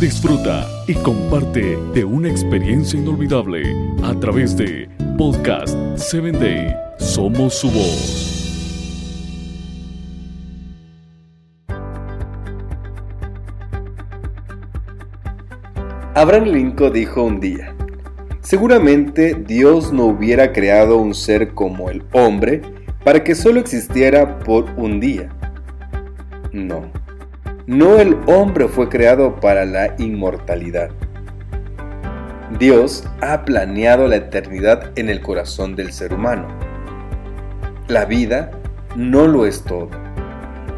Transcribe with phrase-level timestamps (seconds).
[0.00, 3.62] Disfruta y comparte de una experiencia inolvidable
[4.02, 6.74] a través de Podcast 7 Day.
[6.98, 8.34] Somos su voz.
[16.14, 17.74] Abraham Lincoln dijo un día,
[18.40, 22.62] seguramente Dios no hubiera creado un ser como el hombre
[23.04, 25.28] para que solo existiera por un día.
[26.52, 26.82] No,
[27.66, 30.90] no el hombre fue creado para la inmortalidad.
[32.58, 36.46] Dios ha planeado la eternidad en el corazón del ser humano.
[37.88, 38.50] La vida
[38.96, 39.88] no lo es todo.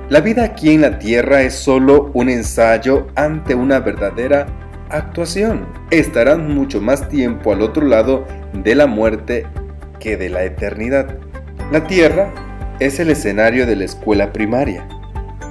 [0.08, 4.46] La vida aquí en la tierra es solo un ensayo ante una verdadera
[4.88, 5.66] actuación.
[5.90, 9.46] Estarán mucho más tiempo al otro lado de la muerte
[9.98, 11.18] que de la eternidad.
[11.72, 12.32] La tierra
[12.78, 14.86] es el escenario de la escuela primaria.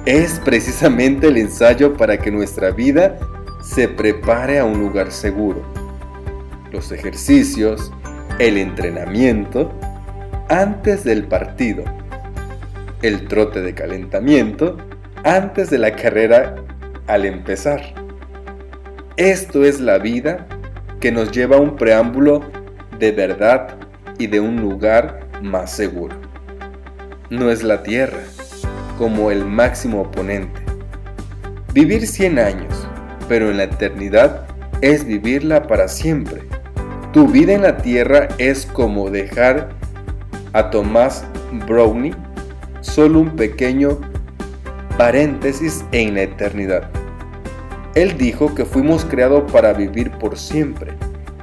[0.06, 3.18] Es precisamente el ensayo para que nuestra vida
[3.60, 5.62] se prepare a un lugar seguro.
[6.70, 7.92] Los ejercicios,
[8.38, 9.72] el entrenamiento,
[10.48, 11.82] antes del partido,
[13.02, 14.76] el trote de calentamiento,
[15.24, 16.54] antes de la carrera
[17.08, 17.82] al empezar.
[19.16, 20.46] Esto es la vida
[21.00, 22.44] que nos lleva a un preámbulo
[23.00, 23.74] de verdad
[24.18, 26.14] y de un lugar más seguro.
[27.28, 28.20] No es la Tierra
[28.96, 30.60] como el máximo oponente.
[31.72, 32.88] Vivir 100 años,
[33.28, 34.46] pero en la eternidad
[34.80, 36.42] es vivirla para siempre.
[37.12, 39.70] Tu vida en la Tierra es como dejar
[40.52, 41.24] a Tomás
[41.66, 42.14] Brownie
[42.80, 43.98] solo un pequeño
[44.96, 46.90] paréntesis en la eternidad.
[47.94, 50.92] Él dijo que fuimos creados para vivir por siempre,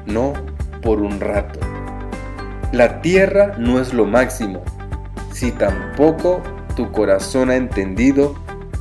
[0.06, 0.34] no
[0.82, 1.60] por un rato.
[2.72, 4.64] La tierra no es lo máximo,
[5.32, 6.42] si tampoco
[6.76, 8.36] tu corazón ha entendido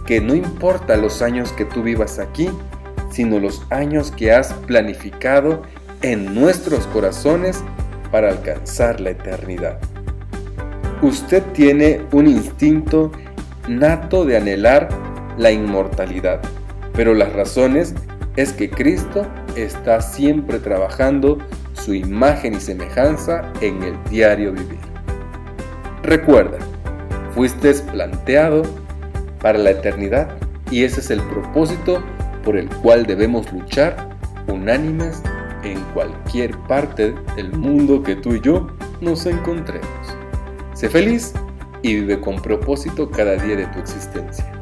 [0.07, 2.51] que no importa los años que tú vivas aquí,
[3.11, 5.63] sino los años que has planificado
[6.03, 7.63] en nuestros corazones
[8.11, 9.79] para alcanzar la eternidad.
[11.03, 13.11] Usted tiene un instinto
[13.69, 14.89] nato de anhelar
[15.37, 16.41] la inmortalidad,
[16.95, 17.95] pero las razones
[18.37, 21.39] es que Cristo está siempre trabajando
[21.75, 24.79] su imagen y semejanza en el diario vivir.
[26.03, 26.59] Recuerda,
[27.35, 28.63] fuiste planteado
[29.41, 30.31] para la eternidad
[30.71, 32.03] y ese es el propósito
[32.45, 34.09] por el cual debemos luchar
[34.49, 35.23] unánimes
[35.65, 38.69] en cualquier parte del mundo que tú y yo
[39.01, 39.89] nos encontremos.
[40.75, 41.35] Sé feliz
[41.83, 44.62] y vive con propósito cada día de tu existencia.